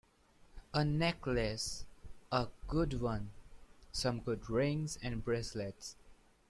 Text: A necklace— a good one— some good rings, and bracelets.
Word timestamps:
A 0.73 0.83
necklace— 0.83 1.85
a 2.31 2.47
good 2.67 2.99
one— 3.01 3.29
some 4.01 4.19
good 4.19 4.49
rings, 4.49 4.97
and 5.03 5.23
bracelets. 5.23 5.95